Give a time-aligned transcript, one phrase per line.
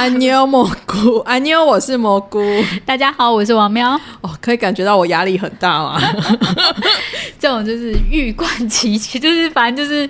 [0.00, 2.40] 安妞蘑菇， 安妞，我是蘑菇。
[2.86, 3.92] 大家好，我是王喵。
[4.22, 6.00] 哦，可以感觉到我压力很大吗？
[7.38, 10.08] 这种就是欲冠期，就是反正就是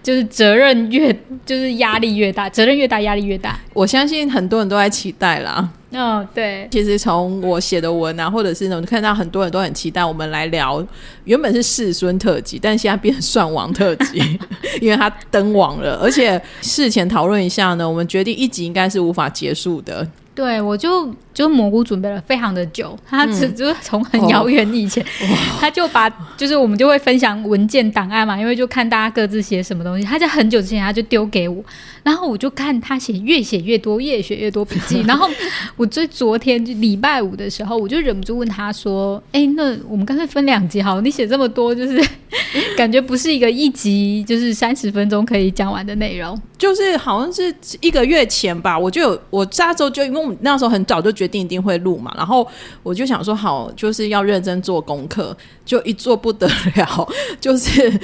[0.00, 1.12] 就是责任越
[1.44, 3.58] 就是压力越大，责任越大压力越大。
[3.72, 5.68] 我相信很多人都在期待啦。
[5.92, 6.66] 嗯、哦，对。
[6.70, 10.84] 其实从我写的文啊，或者是呢，我看到很多人都很期待我们来聊。
[11.24, 14.18] 原本是世孙特辑，但现在变成蒜王特辑，
[14.80, 15.98] 因为他登网了。
[16.02, 20.06] 而且事前讨论一下呢，我们决定一集应该是无法结束的。
[20.34, 31.62] 对，我就就蘑菇准备了非常的久，他只、嗯、就是从很遥远以前，哦、他就把就是我们就会分享文件档案嘛，因为就看大家各自写什么东西，他在很久之前他就丢给我，
[32.02, 35.28] 然后我就看他写越写越多，越写越多笔记，然后
[35.76, 42.02] 我最昨天就礼拜五的时候，我就忍不住问他说：“哎，那我们干脆分两集好，你写这么多，就是
[42.76, 52.46] 感觉不是一个一集就是三十分钟可以讲完的内容。”就是好像是一个月前吧，我就有我下周就因为我那时候很早就决定一定会录嘛，然后
[52.82, 57.08] 我就想说好，就是要认真做功课，就一做不得了，
[57.40, 58.00] 就是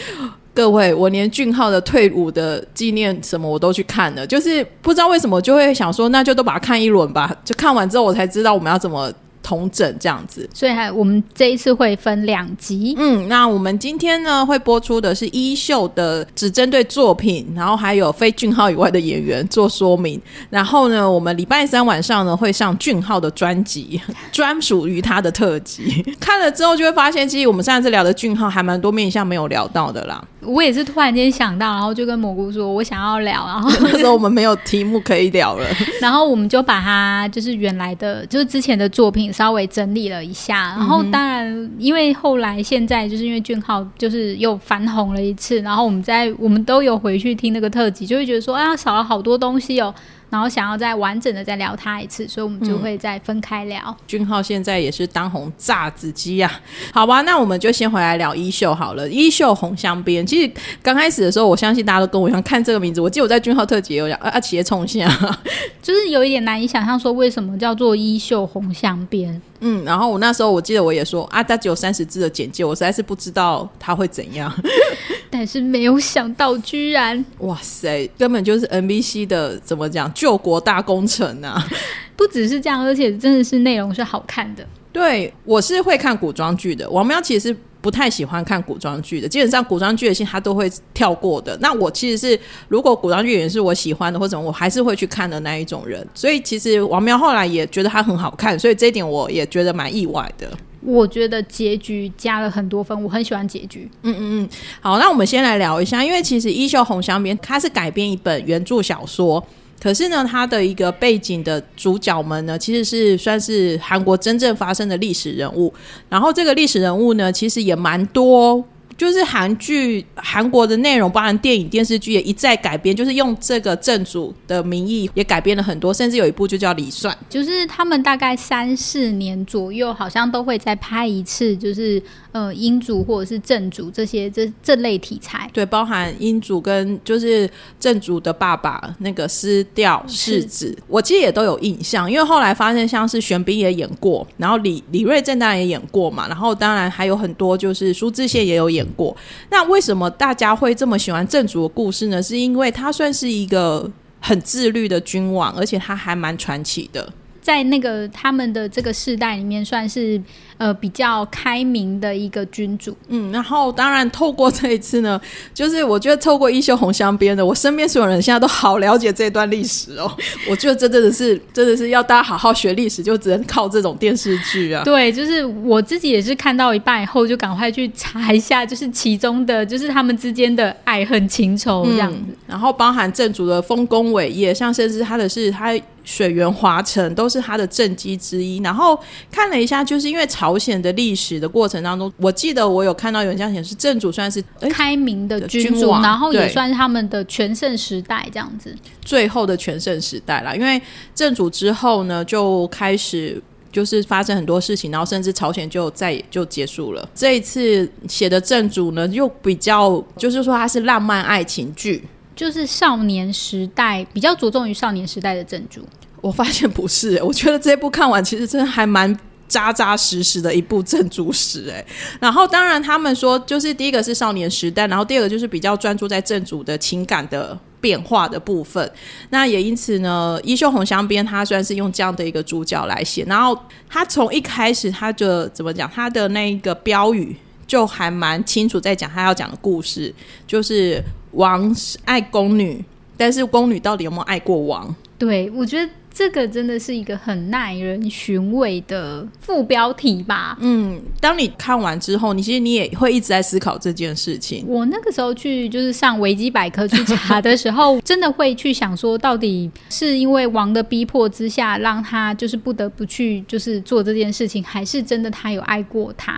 [0.54, 9.12] 各位，我连俊浩的退伍的纪念什么我都去看了，就是不知道为什么就会想说，那就都把它看一轮吧，就看完之后我才知道我们要怎么。
[9.48, 12.94] 同整这样子，所以还我们这一次会分两集。
[12.98, 20.20] 嗯，那我们今天呢会播出的是衣袖的，只针对作品，然后还有非俊浩以外的演员做说明。
[20.50, 23.98] 然后呢，我们礼拜三晚上呢会上俊浩的专辑，
[24.30, 26.04] 专属于他的特辑。
[26.20, 30.22] 看了之后就会发现，其实我们上次聊的俊浩还蛮多面向没有聊到的啦。
[30.42, 35.66] 我也是突然间想到，然后就跟蘑菇说，我想要聊，然后 那时候我们没有题目可以聊了，
[36.02, 39.32] 然后我们就把它就是原来的，就是之前的作品。
[39.38, 49.94] 稍微整理了一下，然后当然，因为后来现在就是因为俊浩就是又翻红了一次，然后我们在我们都有回去听那个特辑，就会觉得说啊，少了好多东西哦。
[50.30, 53.80] 然后想要再完整的再聊他一次，所以我们就会再分开聊。
[53.86, 56.60] 嗯、俊浩现在也是当红炸子鸡呀、啊，
[56.92, 59.08] 好吧，那我们就先回来聊衣袖好了。
[59.08, 60.52] 衣袖红香边，其实
[60.82, 63.00] 刚开始的时候，我相信大家都跟我一样看这个名字。
[63.00, 65.08] 我记得我在俊浩特辑有讲啊啊，企业冲线，
[65.82, 69.40] 就是有一点难以想象说为什么叫做衣袖红香边。
[69.60, 74.52] 嗯，然后我那时候我记得我也说啊，他只有三十字的简介，我实在是不知道他会怎样。
[75.30, 81.62] 但是没有想到，居然哇塞，根本就是 NBC 的怎么讲救国大工程啊！
[82.16, 84.66] 不只是这样，而且真的是内容是好看的。
[84.92, 86.88] 对，我是会看古装剧的。
[86.90, 91.56] 王喵其实是不太喜欢看古装剧的，基本上古装剧的戏他都会跳过的。
[91.60, 96.04] 那我其实是如果古装剧演员是我喜欢的，或者我还是会去看的那一种人。
[96.14, 100.50] 所以其实王喵后来也觉得他很好看，所以这一点我也觉得蛮意外的。
[100.80, 103.90] 我觉得结局加了很多分，我很喜欢结局。
[104.02, 104.48] 嗯嗯嗯，
[104.80, 109.44] 好，那我们先来聊一下，因为其实《衣袖红镶边》它是改编一本原著小说，
[109.80, 115.72] 可是呢，它的一个背景的主角们呢，其实是算是韩国真正发生的历史人物。
[116.08, 118.64] 然后这个历史人物呢，其实也蛮多。
[118.98, 135.48] 就是韩剧、韩国的内容，包含电影、电视剧也一再改编，就是用这个正主的名义也改编了很多，甚至有一部就叫《李算》，就是他们大概三四年左右，好像都会再拍一次，就是呃英主或者是正主这些这这类题材。
[135.52, 137.48] 对，包含英主跟就是
[137.78, 149.16] 正主的爸爸那个失掉世子，我其实也都有印象，因为后来发现像是玄彬也演过，然后李李瑞正当然也演过嘛，然后当然还有很多就是苏志燮也有演过。
[149.50, 152.22] 那为什么大家会这么喜欢正主的故事呢？
[152.22, 153.90] 是因为他算是一个
[154.20, 160.20] 很自律的君王，而且他还蛮传奇的，在那个他们的这个世代里面，算是。
[160.58, 165.20] 呃，比较开明的一个君主，嗯，然后当然透过这一次呢，
[165.54, 170.10] 就是我觉得透过一袖红香边的，我身边所有人现在都好了解这段历史哦。
[170.50, 174.82] 我觉得这真的是，真的是要大家好好学历史，就只能靠这种电视剧啊。
[174.82, 182.18] 对，就是我自己也是看到一半以后，就赶快去查一下，就是其中的，就是他们之间的爱恨情仇这样子。
[182.26, 185.72] 嗯，然后包含正主的丰功伟业，像甚至他的是他
[186.04, 188.58] 水源华城，都是他的政绩之一。
[188.62, 188.98] 然后
[189.30, 194.40] 看了一下，就是因为朝鲜的历史的过程当中，我记得我有看到有人这样显示，正主算是
[194.70, 198.72] 开明的君主，然后也算是他们的全盛时代这样子，
[199.02, 200.54] 最后的全盛时代啦。
[200.54, 200.80] 因为
[201.12, 203.42] 正主之后呢，就开始
[203.72, 207.08] 就是发生很多事情，然后甚至朝鲜就再也就结束了。
[207.12, 212.04] 这一次写的正主呢，又比较就是说它是浪漫爱情剧，
[212.36, 215.80] 就是少年时代比较着重于少年时代的正主。
[216.20, 219.18] 我发现不是、欸，我觉得这一部看完其实真的还蛮。
[219.48, 221.84] 扎扎实实的一部正主史，哎，
[222.20, 228.92] 然后当然他们说，就是第一个是少年时代，然后第二个就是比较专注在正主的情感的变化的部分。
[229.30, 233.58] 那也因此呢，《衣袖红香边》他算是用这样的一个主角来写，然后
[233.88, 237.34] 他从一开始他的怎么讲，他的那一个标语
[237.66, 240.14] 就还蛮清楚，在讲他要讲的故事，
[240.46, 241.02] 就是
[241.32, 241.74] 王
[242.04, 242.84] 爱宫女，
[243.16, 244.94] 但是宫女到底有没有爱过王？
[245.18, 245.90] 对，我觉得。
[246.18, 250.58] 这个真的是一个很耐人寻味的副标题吧？
[250.60, 254.64] 嗯，当你看完之后，你其实你也会一直在思考这件事情。
[254.66, 266.36] 我那个时候去就是上维基百科去查的时候， 真的会去想说，到底是因为王的逼迫之下，让他就是不得不去就是做这件事情，还是真的他有爱过他？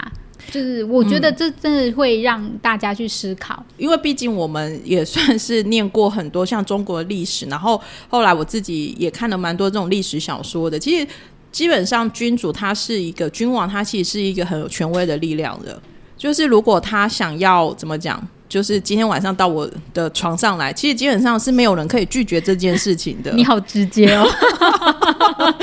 [0.51, 10.79] 就是我觉得这真的会让大家去思考，嗯、因为毕竟我们也算是念过很多像中国的历史，然后后来我自己也看了蛮多这种历史小说的。
[10.79, 11.07] 其实
[11.53, 15.81] 基本上君主他是一个君王，他其实是一个很有权威的力量的。
[16.17, 18.27] 就是如果他想要怎么讲？
[18.51, 23.31] 就是今天晚上到我的床上来，其实基本上是没有人可以拒绝这件事情的。
[23.31, 24.29] 你好直接哦，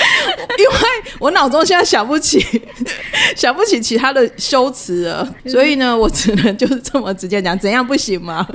[0.58, 0.74] 因为
[1.20, 2.40] 我脑中现在想不起
[3.36, 8.48] 想不起其他的修辞了，所以呢，我只能就是这么直接讲，怎样不行吗？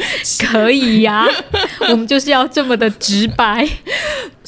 [0.51, 1.29] 可以呀、啊，
[1.91, 3.69] 我们就是要这么的直白。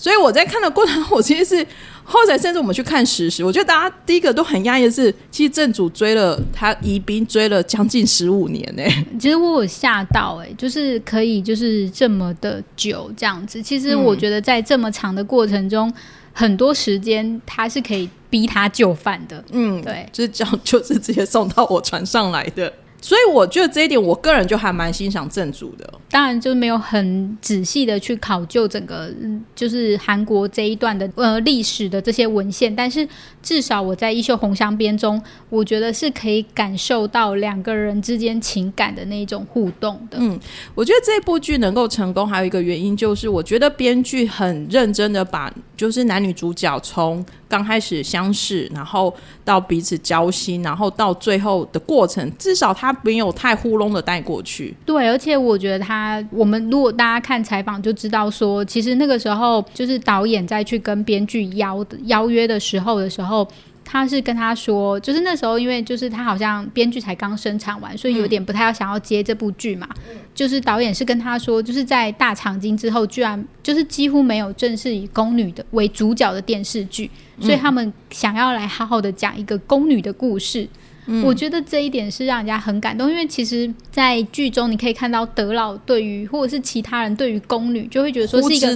[0.05, 1.67] 所以我在看的过程，我其实是。
[2.07, 9.07] 后来甚至我们去看实时，我觉得大家第一个都很讶异的是，其实正主追了他宜宾追了将近十五年呢、欸。
[9.19, 13.63] 其实我有吓到哎、欸，就是可以就是这么的久这样子。
[13.63, 15.95] 其实我觉得在这么长的过程中，嗯、
[16.35, 19.43] 很多时间他是可以逼他就范的。
[19.53, 22.71] 嗯，对，就是这样，就是直接送到我船上来的。
[23.05, 25.93] 所以我觉得这一点，我个人就还蛮欣赏正主的。
[26.11, 29.13] 当然，就是没有很仔细的去考究整个
[29.55, 33.07] 就是韩国这一段的呃历史的这些文献，但是
[33.43, 40.17] 至少我在《衣袖红香边》中，我觉得是可以感受到两个人之间情感的那一种互动的。
[40.19, 40.41] 嗯，
[40.75, 54.75] 我觉得这部剧能够成功，还有一个原因就是，我觉得编剧很认真的把就是男女主角从刚开始相识，然后到彼此交心，然后到最后的过程，至少他没有太糊弄的带过去。
[54.87, 63.47] 对，而且我觉得他，我们如果大家看采访就知道说，其实那个时候就是导演在去跟编剧邀邀约的时候的时候。
[63.85, 69.87] 他是跟他说，就是那时候，因为就是他好像编剧才刚生产完，所以有点不太要想要接这部剧嘛。
[70.11, 77.11] 嗯、就是导演是跟他说，就是在大长今之后，居然就是几乎没有正式以宫女的为主角的电视剧，
[77.41, 80.67] 所以他们想要来好好的讲一个宫女的故事。
[81.07, 88.75] 嗯、我觉得这一点是让人家很感动，因为其实，在剧中你可以看到德老对于或者是其他人对于宫女，就会觉得说是一个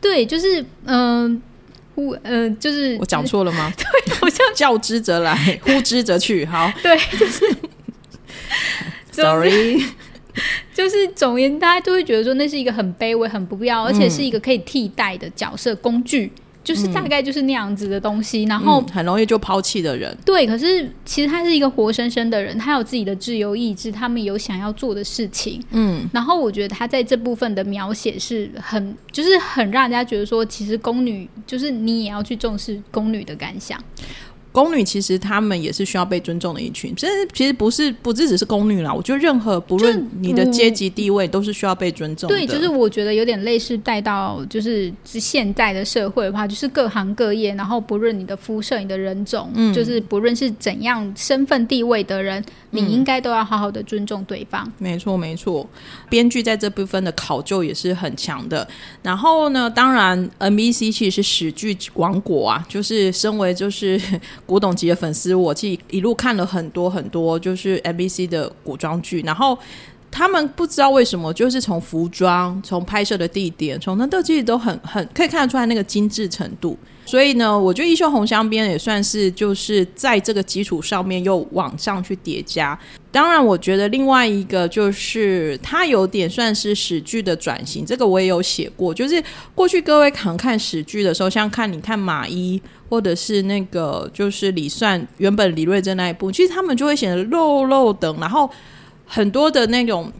[0.00, 1.30] 对，就是嗯。
[1.30, 1.42] 呃
[2.22, 3.72] 嗯、呃，就是我讲错了吗？
[3.76, 6.44] 对，好像叫之则来，呼之则去。
[6.46, 7.56] 好，对，就是，
[9.12, 9.82] sorry，
[10.74, 16.32] 就是总而言之，大家都会觉得说那是一个很卑微、很不必要，而且是一个可以替代的角色工具。
[16.68, 20.14] 就是大概就是那样子的东西，嗯、然后、嗯、很容易就抛弃的人。
[20.22, 25.64] 对，可是其实他是一个活生生的人，他有自己的自由意志，他们有想要做的事情。
[25.70, 33.82] 嗯，然后我觉得他在这部分的描写是很，就是很让人家觉得说，其实宫女就是你也要去重视宫女的感想。
[34.50, 42.34] 宫女其实她们也是需要被尊重的一群，其实其实不是不只只是宫女啦，我觉得任何不论你的阶级地位都是需要被尊重的。
[42.34, 54.64] 对，就是我觉得有点类似带到就是现在的社会的话，就是各行各业，然后不论你的肤色、你的人种，嗯，就是不论是怎样身份地位的人，你应该都要好好的尊重对方。
[54.66, 55.68] 嗯，没错，没错。
[56.08, 58.66] 编剧在这部分的考究也是很强的。
[59.02, 64.00] 然后呢，当然 MBC 其实是史剧王国啊，就是身为就是。
[64.48, 69.58] 古董级的粉丝，我其实一路看了很多很多，就是 MBC 的古装剧，然后
[70.18, 76.76] 他们不知道为什么，就是从服装、从拍摄的地点、从那都其实都很很可以看得出来那个精致程度。
[77.06, 82.76] 所以呢，我觉得《一袖红香边》也算是就是在这个基础上面又往上去叠加。
[83.12, 88.92] 当然，我觉得另外一个就是它有点算是史剧的转型，这个我也有写过。
[88.92, 89.22] 就是
[89.54, 92.60] 过去各位可能看史剧的时候，像看你看马一。
[92.90, 98.50] 或者是那个就是李算原本李瑞珍那一部，其实他们就会显得肉肉的，然后
[99.08, 100.12] 很多的那种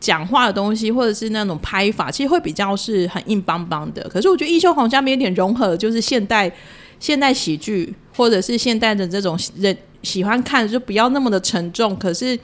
[0.00, 4.02] 讲话的东西，或者是那种拍法，其实会比较是很硬邦邦的。
[4.08, 6.50] 可是我觉得《一修红镶边》下面有点融合，就是现代
[6.98, 11.94] 现代喜剧，或者是现代的这种人喜欢看，就不要那么的沉重。
[11.96, 12.38] 可是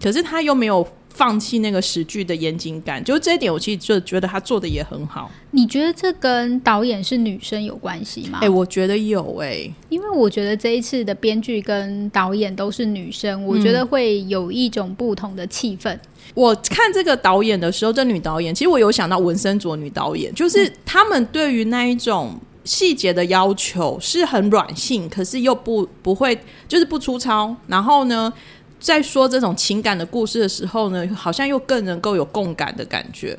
[0.00, 5.30] 可是他又没有放弃那个史剧的严谨感，就这一点，我其实就觉得他做的也很好。
[5.50, 8.38] 你觉得这跟导演是女生有关系吗？
[8.40, 15.98] 哎、欸，我觉得有哎、欸，因为我觉得这一次的编剧跟导演都是女生，我觉得会有一种不同的气氛。
[16.34, 28.32] 我看这个导演的时候，这女导演其实我有想到文森佐女导演，就是他们对于那一种细节的要求是很软性，可是又不不会就是不粗糙，然后呢，
[28.82, 33.38] 在说这种情感的故事的时候呢，好像又更能够有共感的感觉。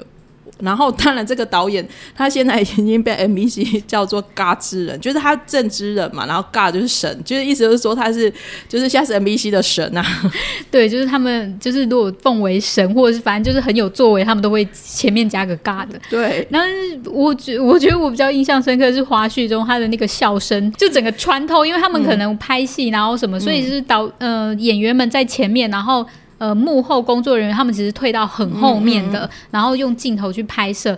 [0.64, 6.26] 然后，当然，这个导演他现在已经被 MBC 叫做 God 之人，就是他正之人嘛。
[6.26, 8.32] 然后 God 就是神，就是意思就是说他是，
[8.68, 10.04] 就是现在是 MBC 的神啊。
[10.72, 16.00] 对，就是他们就是如果奉为神，或者是反正就是很有作为，他们都会前面加个 God 的。
[16.10, 16.48] 对。
[16.50, 16.68] 然后
[17.12, 26.06] 我觉我觉得我比较印象深刻是花絮中他的那个笑声，就整个穿透，因为他们可能拍戏，然后什么，嗯、所以就是导呃演员们在前面，然后。
[26.44, 30.98] 呃，幕后工作人员他们其实退到很后面的，嗯嗯，然后用镜头去拍摄。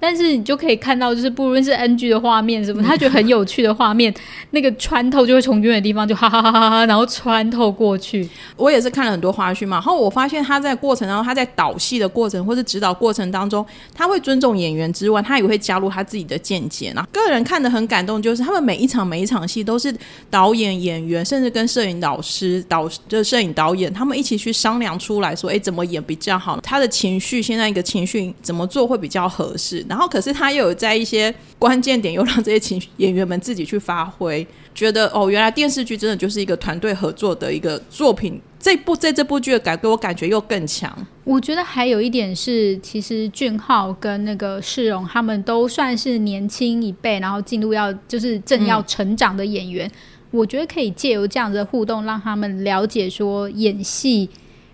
[0.00, 4.12] 但是你就可以看到，就是不论是 NG 的画面什么，他觉得很有趣的画面，
[4.50, 8.26] 那个穿透就会从远远的地方就哈哈哈哈哈，然后穿透过去。
[8.56, 13.64] 我也是看了很多花絮嘛，然后我发现他在过程当中，他在导戏的过程或是指导过程当中，
[13.94, 16.92] 他会尊重演员之外，他也会加入他自己的见解。
[16.94, 19.94] 然后个人看的很感动，就是他们每一场每一场戏都是
[20.30, 26.58] 导演、演员，甚至跟摄影老师、导就是摄影导演，他们一起去商量出来说，哎，怎么演比较好？
[26.62, 29.84] 他的情绪现在一个情绪怎么做会比较合适？
[29.90, 38.40] 然后，可是他又有在一些关键点，又让这些情演员们自己去发挥，觉得哦，原来电视剧真的就是一个团队合作的一个作品。
[38.60, 40.96] 这部在这部剧的感给我感觉又更强。
[41.24, 49.88] 我觉得还有一点是，其实俊浩跟那个世荣他们都算是年轻一辈，然后进入要就是正要成长的演员。
[49.88, 49.92] 嗯、
[50.30, 54.30] 我觉得可以借由这样子的互动，让他们了解说演戏。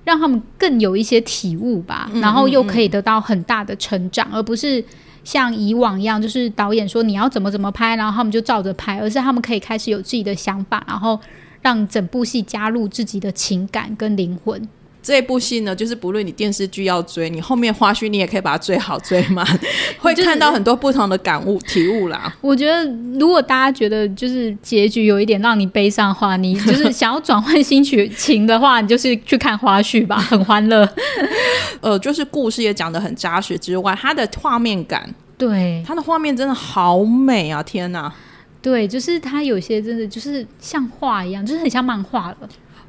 [0.07, 4.83] 让他们更有一些体悟吧，然后又可以得到很大的成长，而不是
[5.25, 11.19] 像以往一样，就是导演说你要怎么怎么拍，然后他们就照着拍，而是他们可以开始有自己的想法，然后
[11.61, 14.69] 让整部戏加入自己的情感跟灵魂。
[15.07, 19.47] 这部戏呢，就是不论你电视剧要追，你后面花絮你也可以把它追好追满，
[20.01, 22.35] 会看到很多不同的感悟体悟啦。
[22.41, 22.85] 我觉得，
[23.17, 30.85] 如果大家觉得就是结局有一点让你悲伤的话，你就是想要转换心情的话，你就是去看花絮吧， 很欢乐。
[31.81, 35.09] 呃，就是故事也讲得很扎实之外，它的画面感，
[35.39, 37.63] 对，它的画面真的好美啊！
[37.63, 38.13] 天哪，
[38.61, 42.37] 对，就是它有些真的就是像画一样，就是很像漫画了。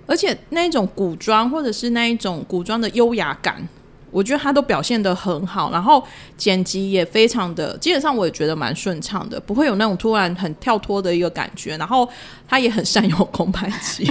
[0.07, 3.61] 而且那一种古装，或者是那一种古装的优雅感，
[4.09, 5.69] 我觉得他都表现得很好。
[5.71, 6.03] 然后
[6.35, 11.77] 剪辑也非常的，基本上我也觉得蛮顺畅的，不会有那种突然很跳脱的一个感觉。
[11.77, 12.07] 然后
[12.47, 14.09] 他也很善用空拍机，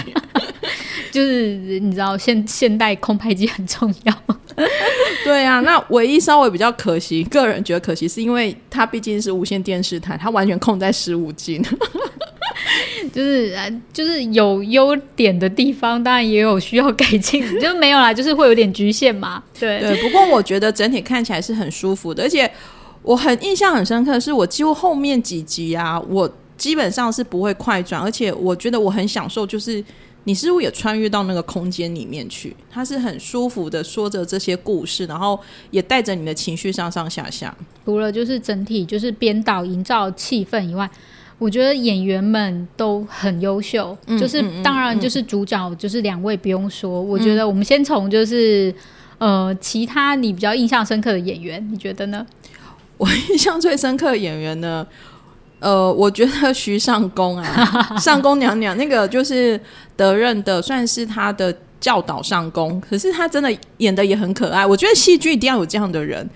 [1.10, 4.14] 就是你知道现现代空拍机很重要。
[5.24, 11.62] 对啊，那唯一稍微比较可惜，个人觉得可惜，是因为它毕竟是无线电视台，它完全控在十五镜。
[13.10, 13.56] 就是
[13.92, 19.42] 就是有优点的地方，当然也有需要改进，就没有啦，就是会有点局限嘛。
[19.58, 22.50] 对 对，不过我觉得整体看起来是很舒服的，而且
[23.02, 29.82] 我很印象很深刻的是，我几乎后面几集啊，我基本上是不会快转，而且我觉得我很享受，就是
[30.24, 35.38] 你似乎也穿越到那个空间里面去，它是很舒服的说着这些故事，然后
[35.70, 37.54] 也带着你的情绪上上下下。
[37.84, 40.90] 除了就是整体就是编导营造气氛以外。
[41.38, 47.00] 我觉得演员们都很优秀，嗯、就是当然就是主角就是两位不用说。
[47.00, 48.74] 嗯、我觉得我们先从就是
[49.18, 52.26] 呃其他你比较印象深刻的演员，你觉得呢？
[52.96, 54.86] 我印象最深刻的演员呢，
[55.60, 59.60] 呃，我觉得徐尚宫啊， 上宫娘娘那个就是
[59.94, 64.64] 德任的，算是他的教导上宫，可是他真的演的也很可爱。
[64.64, 66.26] 我觉得戏剧一定要有这样的人。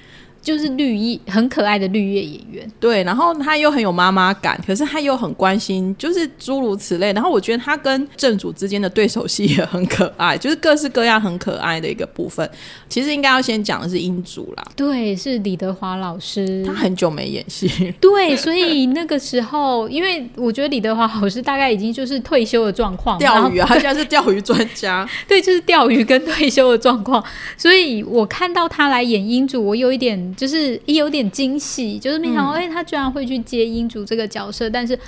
[0.42, 7.12] 就是绿叶很可爱的绿叶演员，对，然后他又很有妈妈感，可是他又很关心，就是诸如此类。
[7.12, 12.48] 然后我觉得他跟正主之间的对手戏也很可爱，就是各式各样很可爱的一个部分。
[12.88, 27.22] 其实应该要先讲的是英主啦，对，是李德华老师，他很久没演戏，对，所以那个时候，因为我觉得李德华老师大概已经就是退休的状况，钓鱼啊，他现在是钓鱼专家， 对，就是钓鱼跟退休的状况。
[27.58, 30.29] 所以我看到他来演英主，我有一点。
[30.36, 34.98] 就是也有点惊喜，就是没想到，哎、嗯欸，他居然会去接英主这个角色，但是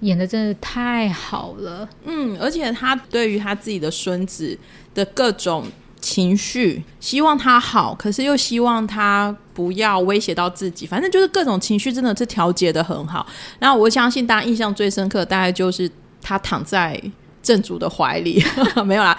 [0.00, 4.58] 演的真的太好了，嗯，而且他对于他自己的孙子
[4.94, 5.64] 的各种
[6.00, 13.26] 情绪，希望他好，可是又希望他不要威胁到自己，反正就是各种情绪真的是调节的很好。
[13.58, 15.90] 然后我相信大家印象最深刻，大概就是
[16.20, 17.00] 他躺在
[17.42, 18.42] 正主的怀里，
[18.84, 19.18] 没有啦。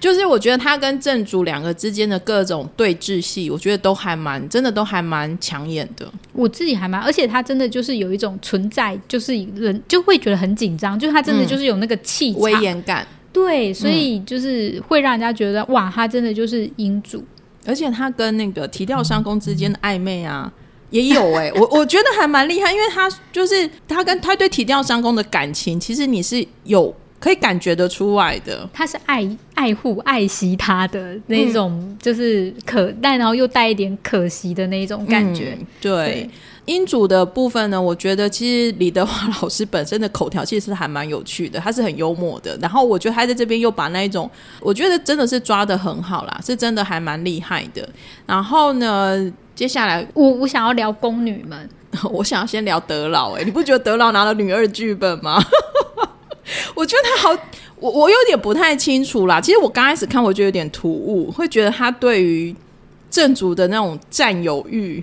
[0.00, 6.10] 就是我觉得他跟正主两个之间的各种对峙戏，我觉得都还蛮真的，都还蛮抢眼的。
[6.32, 13.06] 我自己还蛮，而且他真的就是有一种存在，就是人就会觉得很紧张，就是他真的就是有那个气场、威严感。
[13.30, 17.22] 对，所以就是会让人家觉得、嗯、哇，他真的就是英主，
[17.66, 20.50] 而且他跟那个提调商工之间的暧昧啊，
[20.88, 26.94] 也有哎、欸，我 我觉得还蛮厉害，因为他就是他跟他对提调商工的感情，其实你是有。
[27.20, 35.54] 可以感觉得出来的，他是爱爱护、爱惜他的那种，就是可、嗯、但然后又带一点可惜的那种感觉。
[35.60, 36.30] 嗯、对，
[36.64, 42.56] 英主的部分呢，我觉得其实李德华老师本身的口条其实还蛮有趣的，他是很幽默的。
[42.56, 44.28] 然后我觉得他在这边又把那一种，
[44.60, 47.86] 我觉得真的是抓的很好啦，是真的还蛮厉害的。
[48.24, 51.68] 然后呢，接下来我我想要聊宫女们，
[52.10, 53.42] 我想要先聊德老、欸。
[53.42, 55.38] 哎，你不觉得德老拿了女二剧本吗？
[56.74, 57.42] 我觉得他好，
[57.76, 59.40] 我我有点不太清楚啦。
[59.40, 62.54] 其实我刚开始看，我就有点突兀，会觉得他对于
[63.10, 65.02] 正主的那种占有欲，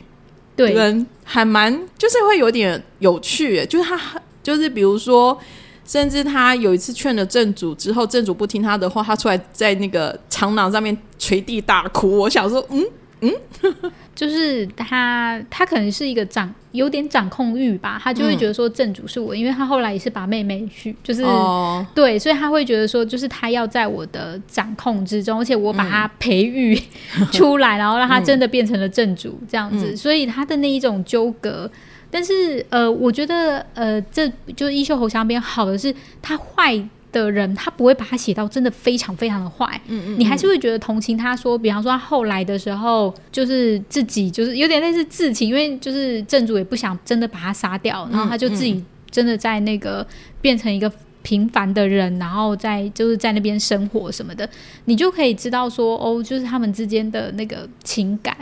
[0.56, 3.66] 对，人还蛮就是会有点有趣。
[3.66, 4.00] 就是他
[4.42, 5.38] 就是比如说，
[5.86, 12.18] 甚至他有一次劝了正主之后，正主不听他的话，他出来在那个长廊上面捶地大哭。
[12.18, 12.86] 我想说，嗯。
[13.22, 13.34] 嗯，
[14.14, 26.80] 就是他，他可能是一个掌有点掌控欲吧，他就会觉得说正主是我，嗯、因为他后来也是把妹妹去，就是、哦、对，所以他会觉得说，就是他要在我的掌控之中，而且我把他培育
[27.34, 31.70] 出来，嗯、然后让他真的变成了正主这样子，嗯、所以他的那一种纠葛，
[32.12, 36.88] 但是呃，我觉得呃，这就是衣袖侯香边好的是他坏。
[37.12, 41.36] 的人，他不会把他写到真的非常非常的坏，嗯，嗯嗯，你还是会觉得同情他。
[41.36, 50.06] 说，比方说他后来的时候，就是自己就是有点类似自情，因为就是正主也不想真的把他杀掉，然后他就自己真的在那个
[50.42, 54.50] 变成一个平凡的人，然后在就是在那边生活什么的，
[54.86, 58.36] 你就可以知道说，哦，就是他们之间的那个情感。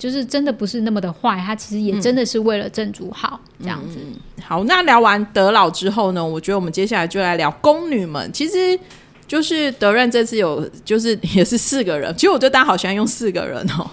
[0.00, 4.14] 就是真的不是那么的坏，他其实也真的是为了正主好、嗯、这样子、嗯。
[4.42, 8.32] 好，那聊完德老之后呢，我觉得我们接下来就来聊宫女们。
[8.32, 8.78] 其实
[9.28, 12.10] 就是德任这次有，就是也是四个人。
[12.14, 13.90] 其实我觉得大家好喜欢用四个人哦。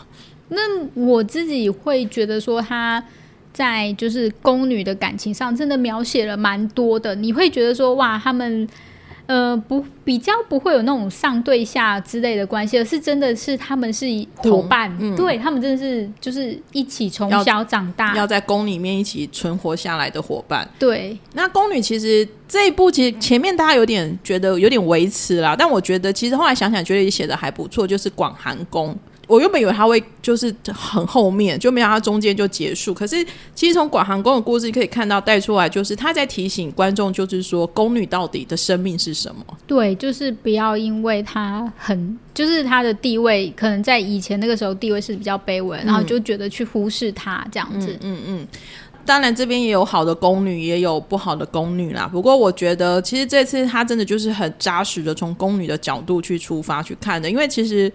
[0.48, 0.62] 那
[0.94, 3.04] 我自己会觉得说他
[3.52, 7.14] 在就是宫女的感情上真的描写了蛮多的。
[7.14, 8.66] 你会觉得说哇，他们。
[9.28, 14.06] 呃，不，比较不会有那种上对下之类的关系，而是真的是他们是
[14.38, 20.68] 伙伴，嗯、对他们真的是就是一起从小长大，要在宫里面一起存活下来的伙伴。
[20.80, 28.98] 对，那宫女其实这一部其实前面大家有点觉得有点维持啦，但我觉得其实后来想想觉得也写的还不错，就是广寒宫。
[29.28, 32.94] 我原本以为他会就是很后面，就没想到中间就结束。
[32.94, 33.18] 可是
[33.54, 39.46] 其实从广寒宫的故事可以看到带出来，就是他在提醒观众，就是说宫女到底的生命是什么？
[39.68, 47.98] 对，就是不要因为她很，就是她的地位可能在以前那个时候地位是比较卑微，嗯、然后就觉得去忽视她这样子。
[48.00, 48.48] 嗯嗯，嗯。
[49.06, 52.10] 当然这边也有好的宫女，也有不好的宫女啦。
[52.10, 57.92] 不过我觉得其实这次他真的就是很扎实的从宫女的角度去出发去看的，因为其实。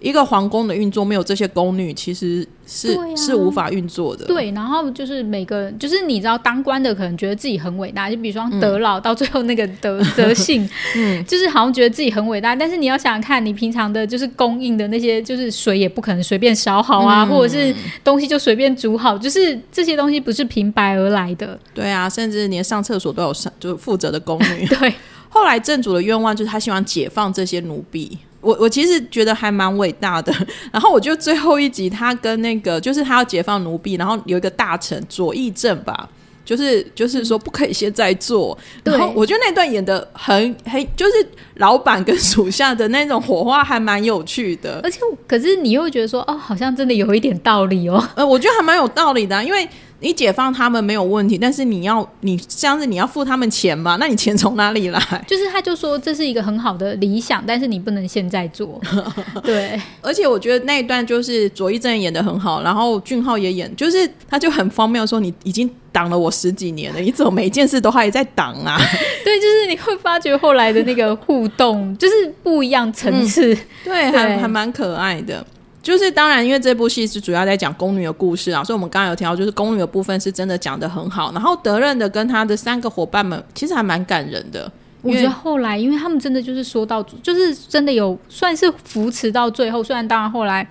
[0.00, 4.24] 一个皇宫的运作没有这些宫女，其实是、啊、是无法运作的。
[4.24, 12.56] 对，然后就是每个人，就是你知道，当官的可能觉得自己很伟大，就比如说德老到最后那个德德性， 嗯，就是好像觉得自己很伟大。
[12.56, 21.58] 但是你要想想看，你平常的就是供应的那些，就是水也不可能随便烧好啊，嗯、或者是东西就随便煮好，就是这些东西不是平白而来的。
[21.74, 24.64] 对啊，甚至连上厕所都有上，就是负责的宫女。
[24.78, 24.94] 对，
[25.28, 28.16] 后来正主的愿望就是他希望解放这些奴婢。
[28.40, 30.32] 我我其实觉得还蛮伟大的，
[30.72, 36.08] 然后我就最后一集他跟那个就是他要解放奴婢，然后有一个大臣左翼正吧，
[36.44, 41.12] 就是就是说不可以现在做，嗯、然后我觉得那段演的很很就是
[41.56, 49.68] 老板跟属下的那种火花还蛮有趣的，而且可是你又觉得说哦，好像真的有一点道理哦，呃，我觉得还蛮有道理的、啊，因为。
[50.00, 53.96] 你解放他们没有问题，但是你要你这样子你要付他们钱嘛？
[54.00, 55.00] 那你钱从哪里来？
[55.28, 58.80] 就是他就说这是一个很好的理想，但是你不能现在做。
[59.44, 68.78] 对，而且我觉得那一段就是左一正演的很好，然后俊浩也演，就是他就很荒谬说，你已经挡了我十几年了，你怎么每件事都还在挡啊？
[69.22, 75.44] 对，就是你会发觉后来的那个互动就是不一样层次，嗯、对，对还还蛮可爱的。
[75.82, 81.32] 就是当然，因为这部戏是主要在讲宫女的故事啊，所以我们刚刚有提到，就是宫女的部分是真的讲的很好。
[81.32, 84.70] 然后德任的跟他的三个伙伴们，其实还蛮感人的。
[85.02, 89.82] 我觉得后来，因为他们真的就是说到，就是真的有算是扶持到最后。
[89.82, 90.68] 虽然当然后来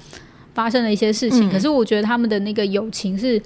[0.54, 3.42] 发生了一些事情，嗯、可是我觉得他们的那个友情是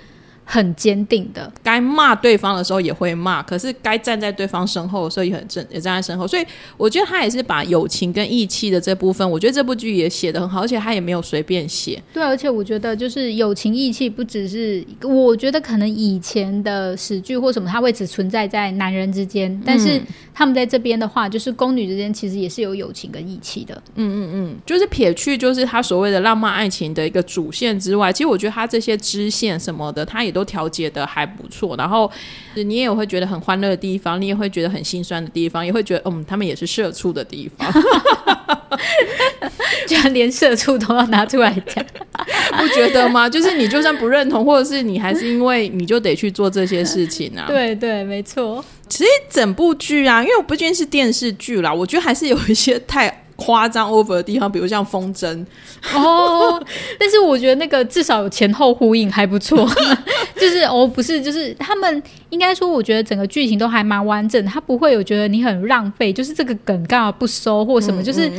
[0.45, 6.27] 很坚定的，该骂对方的时候也会骂，可是该站在对方身后的时候也很正，也站在身后。
[6.27, 6.45] 所以
[6.77, 12.01] 我觉得他也是把友情跟义气的这部分，我觉得这部剧也写的很好，而且他也没有随便写。
[12.13, 20.01] 对，而且我觉得就是友情义气不只是，我觉得可能以前的史剧或什么，它会只存在在男人之间，但是
[20.33, 23.81] 他们在这边的话，就是宫女之间其实也是有友情跟义气的。
[23.95, 31.77] 嗯嗯嗯，就是撇去就是他所谓的浪漫爱情的一个主线之外，其实我觉得他这些支线什么的，他也都调节的还不错。
[31.77, 32.11] 然后
[32.55, 37.71] 你也会觉得很欢乐的地方，你也会觉得很心酸的地方，也会觉得嗯，他们也是社畜的地方，
[39.87, 41.85] 居然连社畜都要拿出来讲，
[42.57, 43.29] 不觉得吗？
[43.29, 47.45] 就是你就算不认同，或者是你还是因为你就得去做这些事情啊。
[47.47, 48.63] 对对，没错。
[48.89, 53.22] 其实整部剧啊，因为我不仅是电视剧啦，我觉得还是有一些太。
[53.35, 55.45] 夸张 over 的地方，比如像风筝
[55.93, 56.61] 哦，
[56.99, 59.67] 但是我觉得那个至少有前后呼应，还不错。
[60.35, 68.03] 就是哦，不是，就是他们应该说，我觉得整个剧情都还蛮完整，他不会有觉得你很浪费，就是这个梗干嘛不收或什么。
[68.03, 68.29] 就是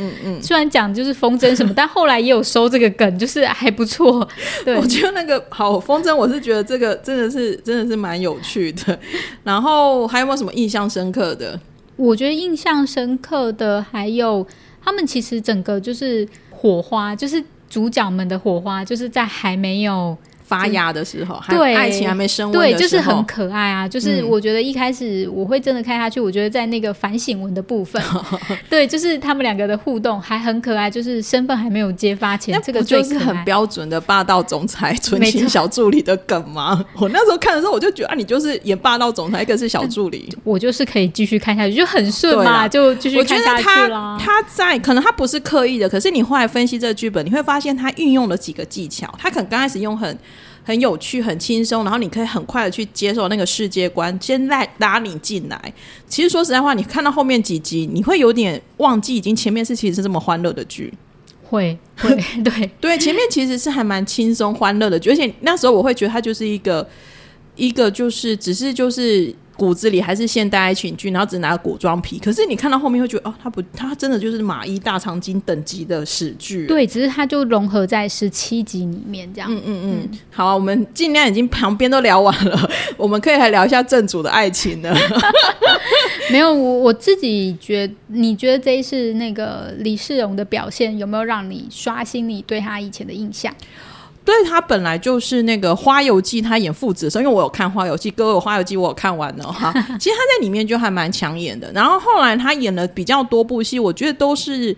[0.41, 4.27] 虽然讲就是风筝什么， 但后来也有收这个梗，就是还不错。
[4.63, 8.97] 对，我觉得那个好风筝，我是觉得这个真的是真的是蛮有趣的。
[9.43, 11.59] 然后还有没有什么印象深刻的？
[11.95, 14.45] 我觉得印象深刻的还有。
[14.85, 20.15] 他们其实整个就是火花，就是主角们的火花，就是在还没有。
[20.47, 23.87] 发芽的时候，对，爱情还没升温，对，就是很可爱啊。
[23.87, 28.01] 就是我觉得一开始我会真的看下去，嗯、我觉得在那个反省文的部分，
[28.69, 30.85] 对，就是他们两个的互动还很可爱。
[30.95, 36.85] 就是身份还没有揭发前，这个就是很标准的霸道总裁纯情小助理的梗吗？
[36.99, 44.15] 我那时候看的时候，我就觉得啊，你就是演霸道总裁，一个是小助理，我就是可以继续看下去，就很顺嘛，就继续看下去了。
[44.19, 49.13] 他在可能他不是刻意的，可是你后来分析这个剧本，你会发现他运用了几个技巧。
[49.17, 50.17] 他可能刚开始用很。
[50.65, 55.73] 很有趣，很轻松，然后你可以很快的去接受那个世界观，先来拉你进来。
[56.09, 60.91] 其实说实在话，你看到后面几集，你会有点忘记，已经前面是其实是这么欢乐的剧。
[61.43, 62.09] 会 会
[62.43, 66.85] 对对，前面其实是还蛮轻松欢乐的剧，而且那时候我会觉得它就是一个
[67.55, 69.33] 一个就是只是就是。
[69.55, 72.19] 骨子里还是现代爱情剧，然后只拿古装皮。
[72.19, 76.67] 可是你看到后面会觉得，哦，他不，他真的就是马伊大长今等级的史剧。
[76.67, 79.49] 对，只是他就融合在十七集里面这样。
[79.51, 80.19] 嗯嗯嗯。
[80.31, 84.95] 好啊，我们尽量已经旁边都聊完了，我们可以来聊一下正主的爱情了。
[86.31, 93.53] 没有，我我自己觉得，你觉得这一次那个李世荣的表现有没有让你刷新你对他以前的印象？
[94.25, 99.71] 对，他本来就是那个《花游记》，他演父子的时候，因为我有看《花游记》，各位《花游记》我有看完了哈。
[99.99, 101.71] 其实他在里面就还蛮抢眼的。
[101.73, 104.75] 然后后来他演了比较多部戏，我觉得都是，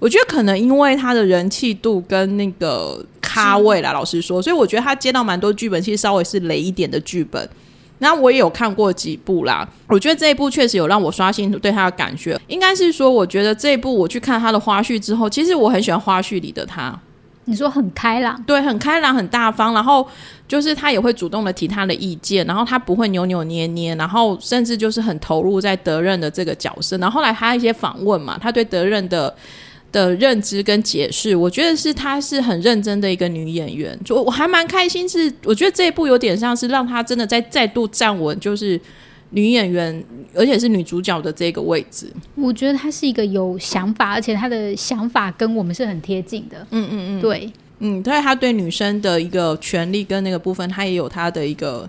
[0.00, 7.48] 我觉得可能因为他的人气度跟那个咖位啦，老实说，所以我觉得他接到蛮多剧本，其实稍微是雷一点的剧本。
[8.00, 12.40] 然后我也有看过几部啦，我觉得这一部确实有让我刷新对他的感觉。
[12.48, 16.96] 应该是说，我觉得这一部我去看他的花絮之后，其实我很喜欢花絮里的他。
[17.48, 20.06] 你说很开朗，对，很开朗，很大方，然后
[20.46, 26.98] 就是他也会主动的提他的意见，然后他不会扭扭捏捏，然后甚至就是很投入在德任的这个角色。
[26.98, 29.34] 然后后来他一些访问嘛，他对德任的
[29.90, 38.80] 的认知跟解释，我觉得是他是很认真的一个女演员，就我还蛮开心是，是我觉得这一部有点像是让他真的在再度站稳，就是。
[39.30, 40.02] 女演员，
[40.34, 46.66] 而且是女主角的这个位置，我觉得她是一个有想法，而且她的想法跟我们是很贴近的。
[46.70, 51.88] 嗯嗯嗯，对，嗯，对，她对女生的一个权利跟那个部分，她也有她的一个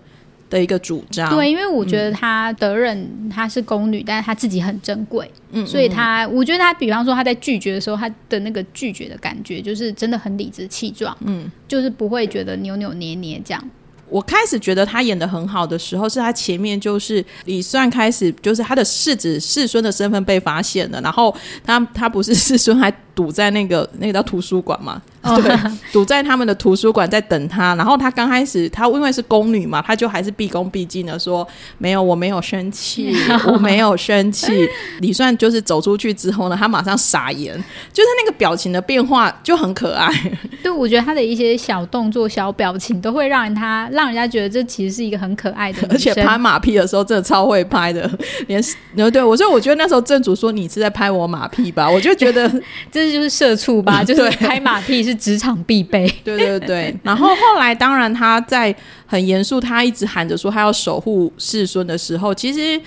[0.50, 1.30] 的一个主张。
[1.30, 13.70] 对，因为我觉得她德任她是宫女，但是她自己很珍贵，嗯，所以她，我觉得她，比方说她在拒绝的时候，她的那个拒绝的感觉，就是真的很理直气壮，嗯，就是不会觉得扭扭捏捏这样。
[14.10, 25.02] 我开始觉得他演的很好的时候，是他前面就是李算开始，就是他的世子世孙的身份被发现了，然后他他不是世孙还堵在那个那个叫图书馆嘛？
[25.22, 25.58] 对，
[25.92, 27.76] 堵在他们的图书馆在等他。
[27.76, 31.46] 然后他刚开始，他因为是宫女嘛，他就还是毕恭毕敬的说
[31.78, 33.14] ：“没有，我没有生气，
[33.46, 34.66] 我没有生气。”
[35.02, 37.54] 李算就是走出去之后呢，他马上傻眼，
[37.92, 40.10] 就是那个表情的变化就很可爱。
[40.64, 45.86] 对，我觉得他的一些小动作、小表情都会让人他让人家觉得这其实是一个很可爱的。
[45.92, 48.10] 而且拍马屁的时候真的超会拍的，
[48.48, 48.64] 连
[49.12, 52.50] 对我，所以我觉得那时候正主说：“你是在拍我马屁吧？”我就觉得
[52.90, 53.10] 这。
[53.10, 56.08] 就是社畜吧，就是拍马屁是职场必备。
[56.24, 58.74] 对对对，然后后来当然他在
[59.06, 62.80] 很严肃，他一直喊着说他要守护世孙的时候，其实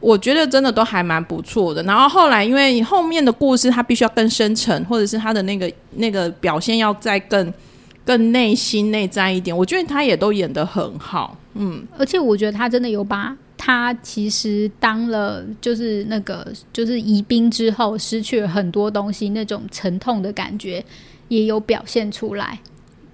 [0.00, 1.82] 我觉得真的都还蛮不错的。
[1.84, 7.52] 然后后来因为后面的故事他必须要更深沉，或者是他的那个 那个表现要再更
[8.04, 11.36] 更内心内在一点，我觉得他也都演得很好。
[11.54, 20.82] 嗯，而且我觉得他真的有把他其实当了就是那个就是宜宾之后失去了很多东西那种沉痛的感觉
[21.30, 22.60] 也有表现出来。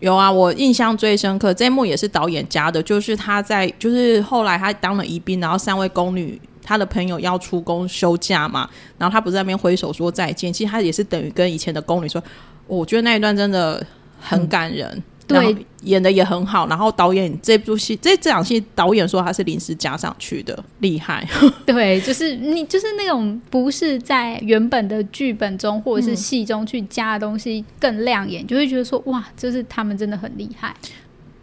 [0.01, 12.23] 有啊，我印象最深刻这一幕也是导演加的，就是他在就是后来他当了宜宾，然后三位宫女他的朋友要出宫休假嘛，然后他不是在那边挥手说再见，其实他也是等于跟以前的宫女说，
[12.67, 13.85] 我觉得那一段真的
[14.21, 15.03] 很感人。
[15.27, 16.69] 对，演的也很好。
[16.69, 21.27] 然后导演这部戏，这这场戏导演说他是临时加上去的，厉害。
[21.67, 30.75] 对，就是你就是那种不是在原本的剧本中或者是戏中去加的东西更亮眼，嗯、就会觉得说哇，就是他们真的很厉害。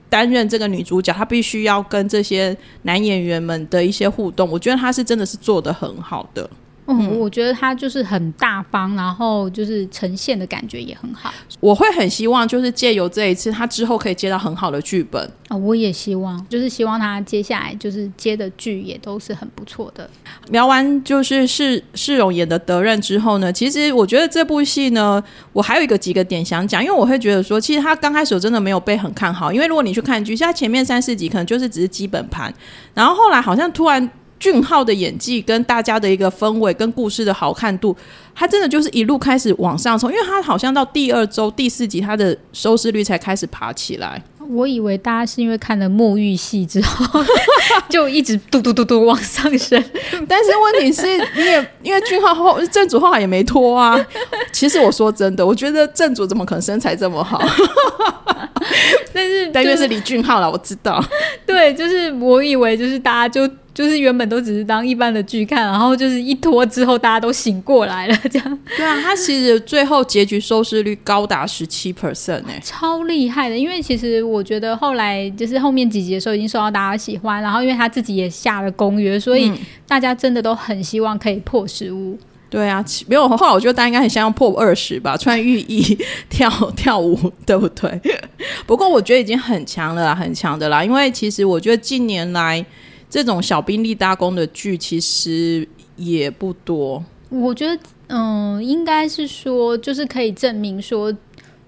[0.09, 6.47] 担任这个女主角，她必须要跟这些男演员们的一些互动，我觉得她是真的是做的很好的。
[6.85, 11.33] 嗯，我觉得他就是很大方，然后就是呈现的感觉也很好。
[11.59, 15.31] 我会很希望，就是借由这一次，他之后可以接到很好的剧本。
[15.47, 20.09] 哦，我也希望，就是希望他接下来就是接的剧也都是很不错的。
[20.49, 32.53] 聊完就是释释容演的德任之后呢，其实我觉得这部戏呢，我还有一个几个点想讲，因为我会觉得说，其实他刚开始我真的没有被很看好，因为如果你去看剧，现在前面三四集可能就是只是基本盘，
[32.93, 34.09] 然后后来好像突然。
[34.39, 37.95] 俊浩的演技跟大家的一个氛围跟故事的好看度，
[38.35, 44.21] 他真的就是一路开始往上冲，因为他好像到第二周第四集，他的收视率才开始爬起来。
[44.49, 47.23] 我以为大家是因为看了沐浴戏之后，
[47.87, 49.81] 就一直嘟嘟嘟嘟往上升。
[50.27, 51.05] 但是问题是，
[51.37, 53.97] 你也因为俊浩后正主后来也没脱啊。
[54.51, 57.41] 其实我说真的，我觉得正主怎么可能身材这么好？
[59.13, 61.01] 但是但愿是李俊浩了，我知道。
[61.45, 63.49] 对，就是我以为就是大家就。
[63.73, 68.59] 就是原本都只是当一般的剧看，然后就是一拖之后，大家都醒过来了， 这样。
[68.77, 73.57] 对啊，他其实最后结局收视率高达十七 percent 哎，超厉害的。
[73.57, 79.51] 因为其实我觉得后来就是后面几集的时候已经受到大家喜欢，然后因为他自己也下了公约，所以
[79.87, 82.15] 大家真的都很希望可以破十五。
[82.51, 85.97] 对啊，没有后来我觉得大家应该很想要破二十吧，穿浴衣
[86.29, 87.99] 跳跳舞，对不对？
[88.67, 90.83] 不过我觉得已经很强了，很强的啦。
[90.83, 92.63] 因为其实我觉得近年来。
[93.13, 97.05] 这种小兵立大功的剧其实也不多。
[97.29, 101.15] 我觉得，嗯、呃，应该是说，就是可以证明说，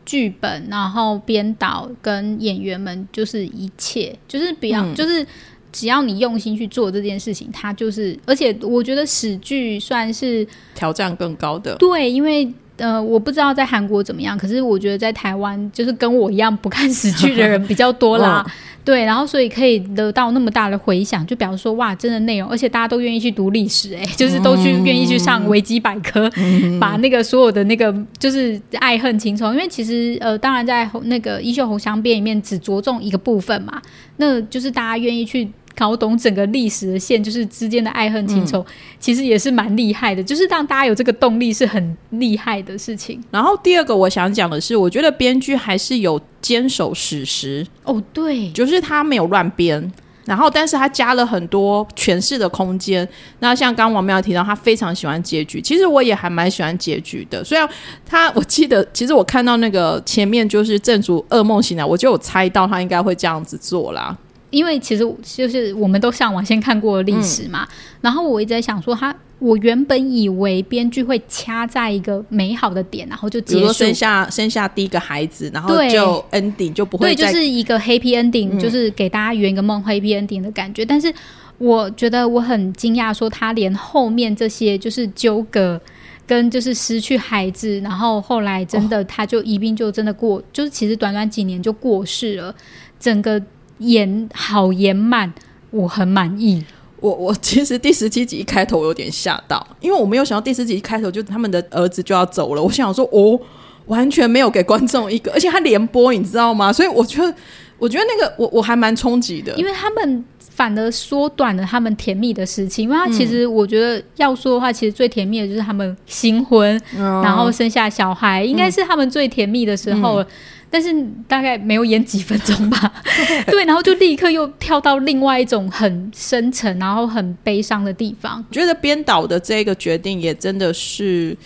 [0.04, 5.24] 剧本，然后编导跟演员们就是一切，就是比较，嗯、就是
[5.72, 8.18] 只要你用心去做这件事情，它就是。
[8.26, 11.76] 而且，我觉得史剧算是挑战更高的。
[11.76, 12.52] 对，因为。
[12.78, 18.46] 呃，我不知道在韩国怎么样，可是我觉得在台湾，就是跟我一样不看史剧的人比较多啦。
[18.46, 18.52] 哦、
[18.86, 33.82] 对，然后所以可以得到那么大的回响，就表示说哇，真的内容，而且大家都愿意去读历史、欸，哎， 就是都去愿意去上维基百科，嗯、把那个所有的那个就是爱恨情仇，因为其实呃，当然在那个《衣袖红镶边》里面只着重一个部分嘛，
[34.18, 35.50] 那就是大家愿意去。
[35.78, 38.66] 搞懂整个历史的线，就是之间的爱恨情仇，嗯、
[38.98, 40.24] 其实也是蛮厉害的。
[40.24, 43.22] 就是让大家有这个动力，是很厉害的事情。
[43.30, 49.92] 然后第二个我想讲的是，我觉得编剧还是有坚守史实哦，对，就是他没有乱编，
[50.26, 53.08] 然后但是他加了很多诠释的空间。
[53.40, 57.44] 那像刚刚王妙提到，他非常喜欢结局，其实我也还蛮喜欢结局的。
[57.44, 57.68] 虽然
[58.06, 64.16] 他，我记得其实我看到那个前面就是正主噩梦醒来，我就有猜到他应该会这样子做啦。
[64.52, 69.14] 因为其实就是我们都上网先看过历史嘛，嗯、然后我一直在想说，他
[69.46, 80.84] 我原本以为编剧会掐在一个美好的点，然后就结束生下生下第一个孩子，然后就 ending 就不会对，就是一个 happy ending，、嗯、就是给大家圆一个梦 happy ending 的感觉。
[80.84, 81.14] 但是
[81.60, 85.80] 我觉得我很惊讶，说他连后面这些就是纠葛
[86.26, 92.56] 跟就是失去孩子，然后后来真的他就一病就真的过，哦、就是其实短短几年就过世了，
[93.00, 93.42] 整个。
[93.80, 95.34] 演好演满，
[95.70, 96.64] 我很满意。
[97.06, 102.64] 我我其实第十七集一开头我有点吓到，因为我没有想到第十集一开头就他们的儿子就要走了。
[102.64, 103.40] 我想说，哦，
[103.86, 106.74] 完全没有给观众一个，而且他连播，你知道吗？
[106.74, 107.32] 所以我觉得，
[107.78, 112.86] 我觉得那个我我还蛮冲击的，因为他们反而缩短了他们甜蜜的事情。
[112.86, 120.24] 因为他其实我觉得要说的话，其实最甜蜜的就是他们新婚，嗯、然后生下小孩，应该是他们最甜蜜的时候了。
[120.24, 120.28] 嗯
[120.70, 120.94] 但是
[121.28, 122.92] 大概没有演几分钟吧，
[123.48, 128.44] 对，然后就立刻又跳到另外一种很深沉，然后很悲伤的地方。
[128.52, 131.38] 觉得编导的这个决定也真的是，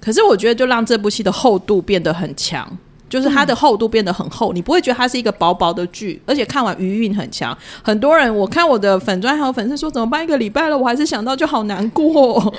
[0.00, 2.70] 可是我觉得就让这部戏的厚度变得很强，
[3.08, 7.56] 就是它的厚度变得很厚，嗯、你不会觉得它是一个薄薄的剧，而且看完余韵很强。
[7.82, 10.22] 很多人我看我的粉砖还有粉丝说怎么办？
[10.22, 12.54] 一个礼拜了，我还是想到就好难过。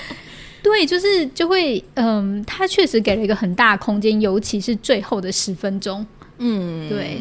[0.67, 6.05] 对，就是就会，嗯，他确实给了一个很大的空间，尤其是最后的十分钟。
[6.39, 7.17] 嗯，对。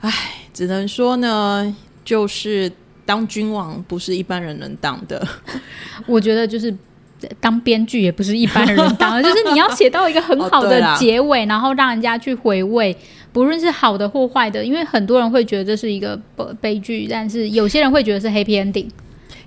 [0.00, 0.10] 唉，
[0.54, 2.72] 只能说呢，就是
[3.04, 5.26] 当君王不是一般人能当的。
[6.06, 6.74] 我觉得就是
[7.38, 12.96] 当编剧也不是一般人当的，就是你要写到一个很好的结尾，哦、然后让人家去回味，
[13.32, 14.64] 不论是好的或坏的。
[14.64, 16.18] 因为很多人会觉得这是一个
[16.60, 18.88] 悲剧，但是有些人会觉得是 happy ending。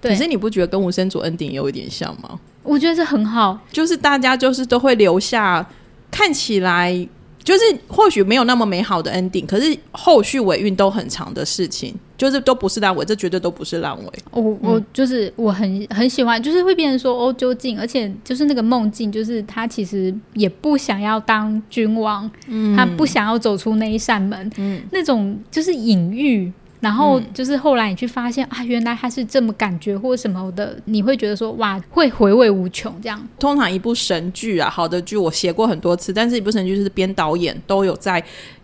[0.01, 2.39] 对，可是你不觉得跟无声组 ending 有一点像吗？
[2.63, 5.65] 我觉得这很好，就是大家就是都会留下
[6.11, 7.07] 看起来
[7.43, 14.11] 就是或许没有那么美好的 ending，可是后续尾韵都很长的事情，就是都不是烂尾，这绝对都不是烂尾。
[14.31, 26.51] 我我就是我很很喜欢，就是会变成说哦，究竟，而且就是那个梦境，就是他其实也不想要当君王，嗯，他不想要走出那一扇门，嗯，那种就是隐喻。
[26.79, 32.93] 然后就是后来你去发现、嗯、啊，原来他是这么感觉或什么的，你会觉得说哇，会回味无穷。
[33.01, 38.23] 这样，通常一部神剧啊，好的剧我写过很多次，但是一部神剧是编导演都有在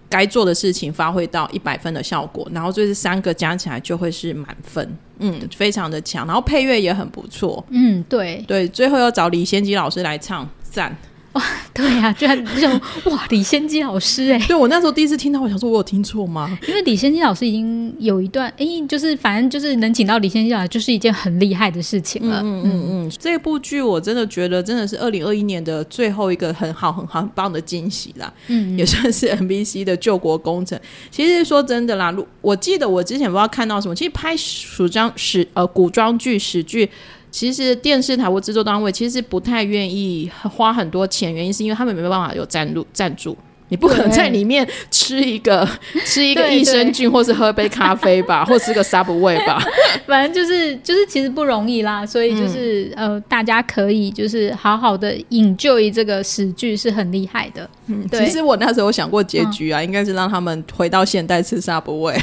[0.10, 6.28] 该做的事情发挥到一百分的效果，然后这三个加起来就会是满分，嗯，非常的强。
[6.28, 10.96] 然后配乐也很不错，嗯，对对，最后要找李先基老师来唱，赞。
[11.34, 11.44] 哇，
[11.74, 16.58] 对呀、啊，居然这种哇，李先基老师哎，对我那时候第一次听到，我想说我有听错吗？
[16.68, 22.40] 因为李先基老师已经有一段哎，就是反正就是能请到李先基老师，就是一件很厉害的事情了。
[22.44, 28.32] 嗯嗯嗯，这部剧我真的觉得真的是二零二一年的最后一个很好很好很棒的惊喜啦。
[28.48, 30.80] 嗯，也算是 MBC 的救国工程。
[31.10, 34.36] 其实说真的啦，我记得我之前不知道看到什么，其实拍
[34.78, 36.88] 古装史呃古装剧史剧。
[37.34, 43.36] 其实电视台或制作单位其实不太愿意花很多钱，原因是因为他们没办法有赞助赞助。
[43.74, 45.68] 你不可能在里面吃一个
[46.06, 49.60] 吃一个益生菌，或是喝杯咖啡吧， 或吃个 Subway 吧。
[50.06, 57.68] 反正就是就是其实不容易啦，所以就是、嗯、呃，大家可以就是好好的 enjoy 这个史剧是很厉害的。
[57.88, 62.22] 嗯，对其实我那时候想过结局啊，嗯、应该是让他们回到现代吃 Subway。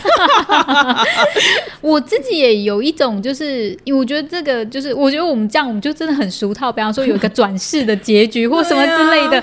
[1.81, 6.71] 我自己也有一种，就是因为我觉得这个就是我觉得我们这样，我们就真的很俗套。
[6.71, 9.43] 比方说有一个转世的结局或什么之类的。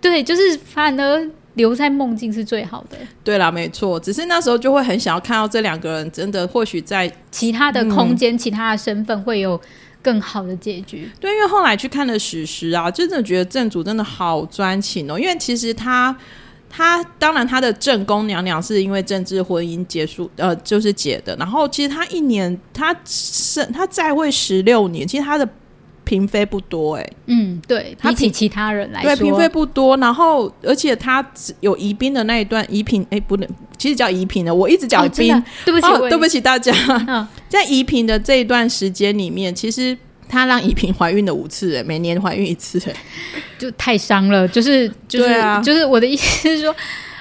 [0.00, 2.96] 对，就是反而留在梦境是最好的。
[3.22, 9.60] 对啦，没错，只是那时候就会很想要看到这两个人真的，或许在其他的空间、嗯、其他的身份会有
[10.00, 11.10] 更好的结局。
[11.20, 15.18] 对，因为后来去看了史实啊，真的觉得正主真的好专情哦。
[15.18, 16.16] 因为其实他
[16.70, 21.36] 他当然他的正宫娘娘是因为政治婚姻结束，呃，就是解的。
[21.36, 25.46] 然后其实他一年他是他在位十六年，其实他的。
[26.10, 31.24] 嫔妃不多哎、欸，嗯，对，比起其他人来说，对，嫔妃不多，然后而且他
[31.60, 36.72] 有宜宾的那一段宜嫔，哎，不能，其实叫宜嫔的，我一直叫宜嫔、哦，对不起、哦，对不起大家。
[37.06, 39.96] 嗯、在宜嫔的这一段时间里面，其实
[40.28, 42.82] 他让宜嫔怀孕了五次、欸，哎，每年怀孕一次、
[43.56, 46.74] 就太伤了，就是就是、啊、就是我的意思是说。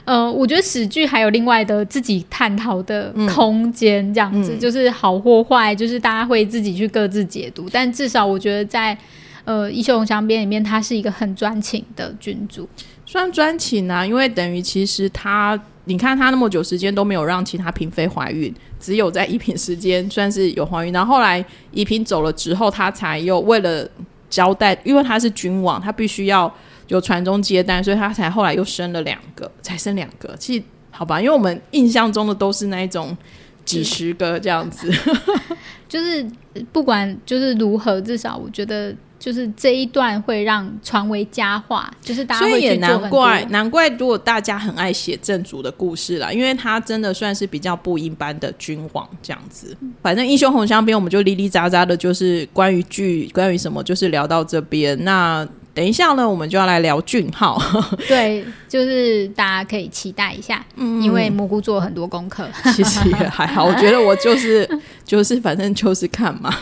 [0.10, 7.70] 呃，我觉得史剧还有另外的自己探讨的空间，这样子、嗯、就是好或坏，就是大家会自己去各自解读。
[7.72, 8.98] 但至少我觉得在
[9.46, 12.68] 呃《衣袖红镶边》里面，他是一个很专情的君主，
[13.06, 20.92] 算专情啊，因为等于其实他，你看他那么久时间都没有让其他嫔妃怀孕，只有在宜嫔时间算是有怀孕。
[20.92, 23.88] 然后后来宜嫔走了之后，他才又为了
[24.28, 26.52] 交代，因为他是君王，他必须要。
[26.90, 30.36] 有传宗接代，所以他才后来又生了两个，才生两个。
[30.38, 33.16] 其实好吧，因为我们印象中的都是那一种
[33.64, 34.92] 几十个这样子。
[35.88, 36.24] 就是
[36.72, 41.92] 不管就是如何，至少我觉得就是这一段会让传为佳话。
[42.02, 49.76] 就是大家会，所以也难怪难怪，如果大家很爱写正主的故事啦，因为他真的算是比较不一般的君王这样子。
[50.02, 55.04] 反正《英雄红香边》我们就哩哩喳喳的，就是关于剧，关于什么，就是聊到这边。
[55.04, 55.48] 那。
[55.74, 57.62] 等一下呢，我们就要来聊俊浩。
[58.08, 63.64] 对，就是大家可以期待一下，嗯，因为蘑菇做了很多功课，其实也还好。
[63.64, 64.68] 我觉得我就是
[65.06, 66.54] 就是反正就是看嘛。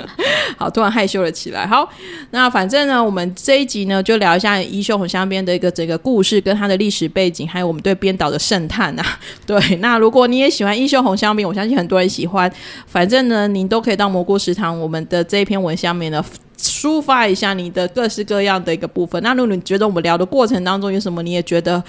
[0.56, 1.66] 好，突然害羞了起来。
[1.66, 1.86] 好，
[2.30, 9.04] 那反正呢，我们这一集呢就聊一下《衣袖红香边》的一个整个故事跟它的历史背景，还有我们对编导的盛叹啊。
[9.44, 12.50] 对，那如果你也喜欢《衣袖红香边》，我相信很多人喜欢。
[12.86, 16.24] 反正呢，您都可以到蘑菇食堂我们的这一篇文下面呢。
[16.62, 19.20] 抒发一下你的各式各样的一个部分。
[19.22, 21.82] 那如果你觉得我们聊的过程当中有什么你也觉得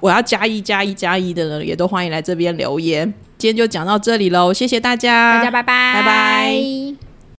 [0.00, 3.12] 我要加一加一加一的呢，也都欢迎来这边留言。
[3.38, 7.11] 今天就讲到这里喽，谢谢大家，大家拜拜，拜拜。